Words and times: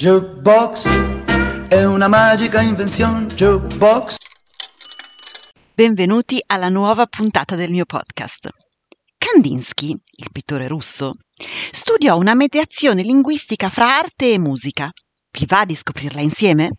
Jukebox 0.00 0.88
è 1.68 1.84
una 1.84 2.08
magica 2.08 2.62
invenzione. 2.62 3.26
Jukebox. 3.26 4.16
Benvenuti 5.74 6.42
alla 6.46 6.70
nuova 6.70 7.04
puntata 7.04 7.54
del 7.54 7.68
mio 7.68 7.84
podcast. 7.84 8.48
Kandinsky, 9.18 9.90
il 9.90 10.28
pittore 10.32 10.68
russo, 10.68 11.16
studiò 11.70 12.16
una 12.16 12.32
mediazione 12.32 13.02
linguistica 13.02 13.68
fra 13.68 13.98
arte 13.98 14.32
e 14.32 14.38
musica. 14.38 14.90
Vi 15.32 15.44
va 15.46 15.66
di 15.66 15.76
scoprirla 15.76 16.22
insieme? 16.22 16.70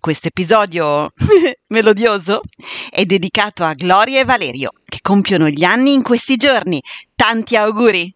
Questo 0.00 0.28
episodio 0.28 1.10
melodioso 1.68 2.40
è 2.88 3.04
dedicato 3.04 3.62
a 3.62 3.74
Gloria 3.74 4.20
e 4.20 4.24
Valerio, 4.24 4.70
che 4.86 5.00
compiono 5.02 5.50
gli 5.50 5.64
anni 5.64 5.92
in 5.92 6.02
questi 6.02 6.36
giorni. 6.36 6.82
Tanti 7.14 7.56
auguri! 7.56 8.10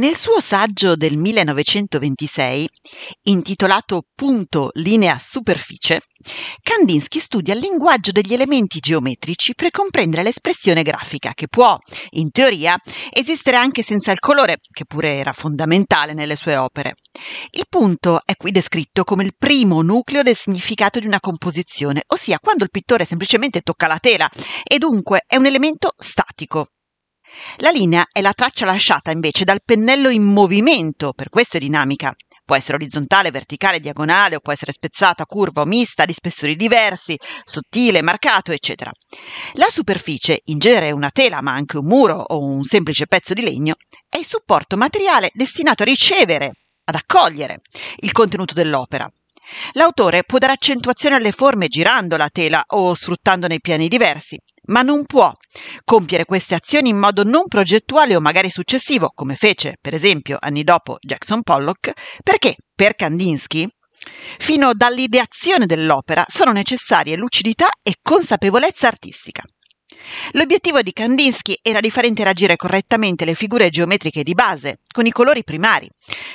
Nel 0.00 0.16
suo 0.16 0.40
saggio 0.40 0.96
del 0.96 1.18
1926, 1.18 2.66
intitolato 3.24 4.06
Punto, 4.14 4.70
linea, 4.72 5.18
superficie, 5.20 6.00
Kandinsky 6.62 7.18
studia 7.18 7.52
il 7.52 7.60
linguaggio 7.60 8.10
degli 8.10 8.32
elementi 8.32 8.78
geometrici 8.78 9.54
per 9.54 9.68
comprendere 9.70 10.22
l'espressione 10.22 10.82
grafica, 10.82 11.34
che 11.34 11.48
può, 11.48 11.76
in 12.12 12.30
teoria, 12.30 12.78
esistere 13.10 13.58
anche 13.58 13.82
senza 13.82 14.10
il 14.10 14.20
colore, 14.20 14.56
che 14.72 14.86
pure 14.86 15.16
era 15.16 15.34
fondamentale 15.34 16.14
nelle 16.14 16.36
sue 16.36 16.56
opere. 16.56 16.94
Il 17.50 17.66
punto 17.68 18.22
è 18.24 18.36
qui 18.36 18.52
descritto 18.52 19.04
come 19.04 19.24
il 19.24 19.34
primo 19.36 19.82
nucleo 19.82 20.22
del 20.22 20.36
significato 20.36 20.98
di 20.98 21.06
una 21.06 21.20
composizione, 21.20 22.04
ossia 22.06 22.38
quando 22.38 22.64
il 22.64 22.70
pittore 22.70 23.04
semplicemente 23.04 23.60
tocca 23.60 23.86
la 23.86 23.98
tela, 23.98 24.30
e 24.64 24.78
dunque 24.78 25.24
è 25.26 25.36
un 25.36 25.44
elemento 25.44 25.92
statico, 25.98 26.68
la 27.58 27.70
linea 27.70 28.06
è 28.10 28.20
la 28.20 28.32
traccia 28.32 28.64
lasciata 28.64 29.10
invece 29.10 29.44
dal 29.44 29.62
pennello 29.64 30.08
in 30.08 30.22
movimento, 30.22 31.12
per 31.12 31.28
questo 31.28 31.56
è 31.56 31.60
dinamica. 31.60 32.14
Può 32.44 32.58
essere 32.58 32.78
orizzontale, 32.78 33.30
verticale, 33.30 33.78
diagonale, 33.78 34.34
o 34.34 34.40
può 34.40 34.52
essere 34.52 34.72
spezzata, 34.72 35.24
curva 35.24 35.60
o 35.60 35.66
mista, 35.66 36.04
di 36.04 36.12
spessori 36.12 36.56
diversi, 36.56 37.16
sottile, 37.44 38.02
marcato, 38.02 38.50
eccetera. 38.50 38.90
La 39.52 39.68
superficie, 39.70 40.40
in 40.46 40.58
genere 40.58 40.90
una 40.90 41.10
tela, 41.10 41.42
ma 41.42 41.52
anche 41.52 41.78
un 41.78 41.86
muro 41.86 42.16
o 42.16 42.42
un 42.42 42.64
semplice 42.64 43.06
pezzo 43.06 43.34
di 43.34 43.42
legno, 43.42 43.76
è 44.08 44.16
il 44.18 44.26
supporto 44.26 44.76
materiale 44.76 45.30
destinato 45.32 45.82
a 45.82 45.86
ricevere, 45.86 46.52
ad 46.86 46.96
accogliere 46.96 47.60
il 47.98 48.10
contenuto 48.10 48.52
dell'opera. 48.52 49.08
L'autore 49.74 50.24
può 50.24 50.38
dare 50.38 50.54
accentuazione 50.54 51.14
alle 51.14 51.32
forme 51.32 51.68
girando 51.68 52.16
la 52.16 52.28
tela 52.30 52.64
o 52.66 52.94
sfruttandone 52.94 53.60
piani 53.60 53.86
diversi 53.86 54.36
ma 54.70 54.82
non 54.82 55.04
può 55.04 55.32
compiere 55.84 56.24
queste 56.24 56.54
azioni 56.54 56.88
in 56.88 56.98
modo 56.98 57.22
non 57.22 57.46
progettuale 57.46 58.16
o 58.16 58.20
magari 58.20 58.50
successivo, 58.50 59.12
come 59.14 59.36
fece, 59.36 59.76
per 59.80 59.94
esempio, 59.94 60.36
anni 60.40 60.64
dopo 60.64 60.96
Jackson 61.00 61.42
Pollock, 61.42 61.92
perché 62.22 62.56
per 62.74 62.94
Kandinsky 62.94 63.68
Fino 64.38 64.72
dall'ideazione 64.72 65.66
dell'opera 65.66 66.24
sono 66.26 66.52
necessarie 66.52 67.16
lucidità 67.16 67.68
e 67.82 67.96
consapevolezza 68.00 68.88
artistica. 68.88 69.42
L'obiettivo 70.32 70.82
di 70.82 70.92
Kandinsky 70.92 71.58
era 71.62 71.80
di 71.80 71.90
far 71.90 72.04
interagire 72.04 72.56
correttamente 72.56 73.24
le 73.24 73.34
figure 73.34 73.70
geometriche 73.70 74.22
di 74.22 74.34
base 74.34 74.80
con 74.92 75.06
i 75.06 75.10
colori 75.10 75.44
primari, 75.44 75.88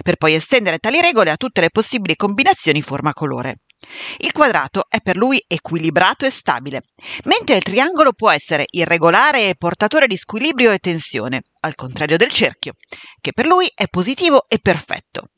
per 0.04 0.18
poi 0.18 0.34
estendere 0.36 0.80
tali 0.80 1.02
regole 1.02 1.32
a 1.32 1.38
tutte 1.38 1.62
le 1.62 1.70
possibili 1.70 2.16
combinazioni 2.16 2.82
forma-colore. 2.82 3.56
Il 4.18 4.32
quadrato 4.32 4.86
è 4.88 5.00
per 5.02 5.16
lui 5.16 5.44
equilibrato 5.48 6.26
e 6.26 6.32
stabile, 6.32 6.84
mentre 7.26 7.58
il 7.58 7.64
triangolo 7.64 8.14
può 8.14 8.32
essere 8.32 8.66
irregolare 8.68 9.50
e 9.50 9.56
portatore 9.56 10.08
di 10.08 10.18
squilibrio 10.18 10.72
e 10.72 10.80
tensione, 10.80 11.44
al 11.62 11.76
contrario 11.76 12.18
del 12.18 12.32
cerchio, 12.32 12.74
che 13.22 13.34
per 13.34 13.46
lui 13.46 13.70
è 13.74 13.88
positivo 13.88 14.46
e 14.48 14.60
perfetto. 14.60 15.30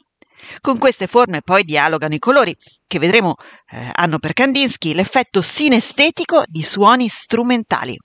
Con 0.62 0.78
queste 0.78 1.08
forme 1.08 1.42
poi 1.42 1.64
dialogano 1.64 2.14
i 2.14 2.20
colori, 2.20 2.56
che 2.86 3.00
vedremo 3.00 3.36
eh, 3.70 3.92
hanno 3.94 4.20
per 4.20 4.34
Kandinsky 4.34 4.94
l'effetto 4.94 5.42
sinestetico 5.42 6.44
di 6.46 6.64
suoni 6.64 7.10
strumentali. 7.10 7.98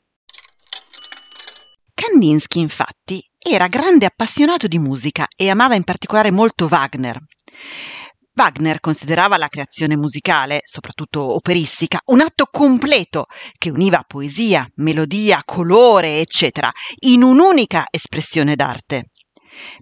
Kandinsky, 2.03 2.59
infatti, 2.59 3.25
era 3.39 3.69
grande 3.69 4.07
appassionato 4.07 4.67
di 4.67 4.81
musica 4.81 5.29
e 5.37 5.49
amava 5.49 5.77
in 5.77 5.85
particolare 5.85 6.33
molto 6.33 6.67
Wagner. 6.67 7.17
Wagner 8.35 8.81
considerava 8.81 9.37
la 9.37 9.47
creazione 9.47 9.97
musicale, 9.97 10.63
soprattutto 10.65 11.23
operistica, 11.37 12.01
un 12.07 12.21
atto 12.21 12.49
completo 12.51 13.27
che 13.57 13.71
univa 13.71 14.03
poesia, 14.05 14.67
melodia, 14.77 15.43
colore, 15.45 16.19
eccetera, 16.19 16.73
in 17.05 17.23
un'unica 17.23 17.85
espressione 17.89 18.57
d'arte. 18.57 19.12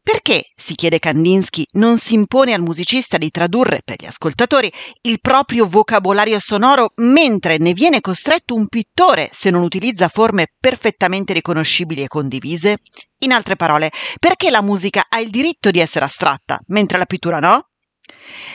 Perché, 0.03 0.45
si 0.57 0.75
chiede 0.75 0.99
Kandinsky, 0.99 1.65
non 1.73 1.99
si 1.99 2.15
impone 2.15 2.53
al 2.53 2.63
musicista 2.63 3.19
di 3.19 3.31
tradurre 3.31 3.83
per 3.85 3.97
gli 4.01 4.07
ascoltatori 4.07 4.73
il 5.03 5.21
proprio 5.21 5.67
vocabolario 5.69 6.41
sonoro 6.41 6.93
mentre 6.97 7.59
ne 7.59 7.73
viene 7.73 8.01
costretto 8.01 8.55
un 8.55 8.67
pittore 8.67 9.31
se 9.33 9.51
non 9.51 9.63
utilizza 9.63 10.09
forme 10.09 10.49
perfettamente 10.59 11.33
riconoscibili 11.33 12.03
e 12.03 12.09
condivise? 12.09 12.79
In 13.23 13.33
altre 13.33 13.57
parole, 13.57 13.91
perché 14.19 14.51
la 14.51 14.63
musica 14.63 15.07
ha 15.09 15.21
il 15.21 15.31
diritto 15.31 15.71
di 15.71 15.79
essere 15.79 16.07
astratta, 16.07 16.59
mentre 16.69 16.99
la 16.99 17.05
pittura 17.05 17.39
no? 17.39 17.67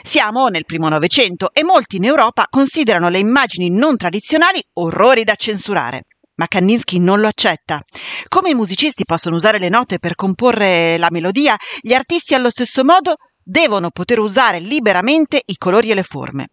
Siamo 0.04 0.48
nel 0.48 0.66
primo 0.66 0.90
Novecento 0.90 1.52
e 1.54 1.64
molti 1.64 1.98
in 1.98 2.06
Europa 2.06 2.48
considerano 2.50 3.10
le 3.10 3.20
immagini 3.20 3.70
non 3.70 3.96
tradizionali 3.96 4.62
orrori 4.74 5.24
da 5.24 5.36
censurare. 5.36 6.04
Ma 6.36 6.48
Kandinsky 6.48 7.00
non 7.00 7.20
lo 7.20 7.28
accetta. 7.28 7.82
Come 8.28 8.50
i 8.50 8.56
musicisti 8.56 9.06
possono 9.06 9.36
usare 9.36 9.60
le 9.60 9.70
note 9.70 10.00
per 10.00 10.16
comporre 10.16 10.98
la 10.98 11.08
melodia, 11.10 11.56
gli 11.80 11.94
artisti 11.94 12.34
allo 12.34 12.50
stesso 12.50 12.84
modo 12.84 13.16
devono 13.46 13.92
poter 13.92 14.18
usare 14.18 14.60
liberamente 14.60 15.40
i 15.46 15.56
colori 15.56 15.92
e 15.92 15.94
le 15.94 16.04
forme. 16.04 16.48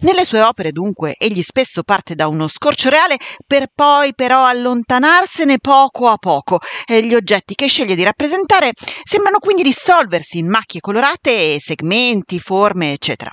Nelle 0.00 0.24
sue 0.24 0.42
opere, 0.42 0.72
dunque, 0.72 1.14
egli 1.16 1.42
spesso 1.42 1.82
parte 1.82 2.14
da 2.14 2.26
uno 2.26 2.48
scorcio 2.48 2.90
reale 2.90 3.16
per 3.46 3.68
poi 3.74 4.12
però 4.14 4.44
allontanarsene 4.44 5.58
poco 5.58 6.08
a 6.08 6.16
poco 6.16 6.58
e 6.84 7.02
gli 7.02 7.14
oggetti 7.14 7.54
che 7.54 7.68
sceglie 7.68 7.94
di 7.94 8.02
rappresentare 8.02 8.72
sembrano 9.04 9.38
quindi 9.38 9.62
dissolversi 9.62 10.38
in 10.38 10.48
macchie 10.48 10.80
colorate, 10.80 11.58
segmenti, 11.60 12.40
forme, 12.40 12.92
eccetera. 12.92 13.30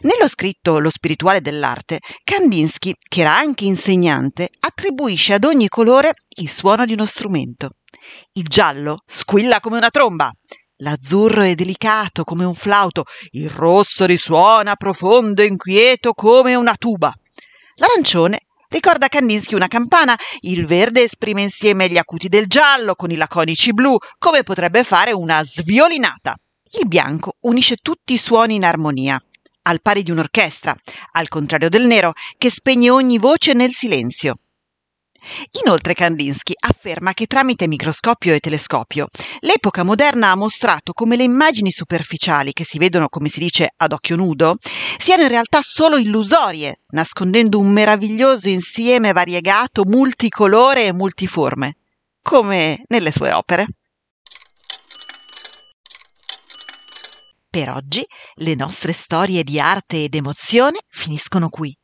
Nello 0.00 0.28
scritto 0.28 0.78
Lo 0.78 0.90
spirituale 0.90 1.40
dell'arte, 1.40 2.00
Kandinsky, 2.24 2.92
che 3.08 3.20
era 3.20 3.34
anche 3.36 3.64
insegnante, 3.64 4.50
attribuisce 4.58 5.34
ad 5.34 5.44
ogni 5.44 5.68
colore 5.68 6.12
il 6.38 6.50
suono 6.50 6.84
di 6.84 6.92
uno 6.92 7.06
strumento. 7.06 7.70
Il 8.32 8.44
giallo 8.44 8.98
squilla 9.06 9.60
come 9.60 9.78
una 9.78 9.90
tromba, 9.90 10.30
L'azzurro 10.80 11.42
è 11.42 11.54
delicato 11.54 12.22
come 12.22 12.44
un 12.44 12.54
flauto, 12.54 13.04
il 13.30 13.48
rosso 13.48 14.04
risuona 14.04 14.76
profondo 14.76 15.40
e 15.40 15.46
inquieto 15.46 16.12
come 16.12 16.54
una 16.54 16.74
tuba. 16.74 17.10
L'arancione 17.76 18.40
ricorda 18.68 19.06
a 19.06 19.08
Kandinsky 19.08 19.54
una 19.54 19.68
campana, 19.68 20.14
il 20.40 20.66
verde 20.66 21.04
esprime 21.04 21.40
insieme 21.40 21.88
gli 21.88 21.96
acuti 21.96 22.28
del 22.28 22.46
giallo 22.46 22.94
con 22.94 23.10
i 23.10 23.16
laconici 23.16 23.72
blu, 23.72 23.96
come 24.18 24.42
potrebbe 24.42 24.84
fare 24.84 25.12
una 25.12 25.42
sviolinata. 25.44 26.34
Il 26.78 26.86
bianco 26.86 27.36
unisce 27.40 27.76
tutti 27.76 28.12
i 28.12 28.18
suoni 28.18 28.56
in 28.56 28.64
armonia, 28.64 29.18
al 29.62 29.80
pari 29.80 30.02
di 30.02 30.10
un'orchestra, 30.10 30.74
al 31.12 31.28
contrario 31.28 31.70
del 31.70 31.86
nero, 31.86 32.12
che 32.36 32.50
spegne 32.50 32.90
ogni 32.90 33.16
voce 33.16 33.54
nel 33.54 33.72
silenzio. 33.72 34.34
Inoltre 35.64 35.94
Kandinsky 35.94 36.54
afferma 36.58 37.12
che 37.12 37.26
tramite 37.26 37.66
microscopio 37.66 38.34
e 38.34 38.40
telescopio 38.40 39.08
l'epoca 39.40 39.82
moderna 39.82 40.30
ha 40.30 40.36
mostrato 40.36 40.92
come 40.92 41.16
le 41.16 41.22
immagini 41.22 41.70
superficiali 41.70 42.52
che 42.52 42.64
si 42.64 42.78
vedono, 42.78 43.08
come 43.08 43.28
si 43.28 43.40
dice, 43.40 43.72
ad 43.76 43.92
occhio 43.92 44.16
nudo, 44.16 44.56
siano 44.98 45.22
in 45.22 45.28
realtà 45.28 45.60
solo 45.62 45.96
illusorie, 45.96 46.80
nascondendo 46.90 47.58
un 47.58 47.68
meraviglioso 47.68 48.48
insieme 48.48 49.12
variegato, 49.12 49.84
multicolore 49.84 50.86
e 50.86 50.92
multiforme, 50.92 51.74
come 52.22 52.82
nelle 52.88 53.12
sue 53.12 53.32
opere. 53.32 53.66
Per 57.48 57.70
oggi 57.70 58.04
le 58.34 58.54
nostre 58.54 58.92
storie 58.92 59.42
di 59.42 59.58
arte 59.58 60.04
ed 60.04 60.14
emozione 60.14 60.80
finiscono 60.88 61.48
qui. 61.48 61.74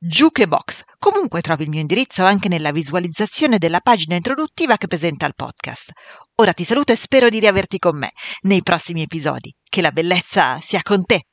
Jukebox. 0.00 0.82
Comunque 0.98 1.42
trovi 1.42 1.62
il 1.62 1.70
mio 1.70 1.78
indirizzo 1.78 2.24
anche 2.24 2.48
nella 2.48 2.72
visualizzazione 2.72 3.58
della 3.58 3.78
pagina 3.78 4.16
introduttiva 4.16 4.76
che 4.76 4.88
presenta 4.88 5.24
il 5.24 5.36
podcast. 5.36 5.92
Ora 6.36 6.52
ti 6.52 6.64
saluto 6.64 6.90
e 6.90 6.96
spero 6.96 7.28
di 7.28 7.38
riaverti 7.38 7.78
con 7.78 7.96
me 7.96 8.10
nei 8.42 8.60
prossimi 8.60 9.02
episodi. 9.02 9.54
Che 9.62 9.80
la 9.80 9.92
bellezza 9.92 10.58
sia 10.60 10.80
con 10.82 11.04
te. 11.04 11.26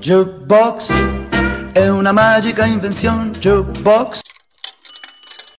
Jukebox 0.00 0.92
è 1.72 1.88
una 1.88 2.10
magica 2.10 2.66
invenzione, 2.66 3.30
jukebox. 3.38 4.29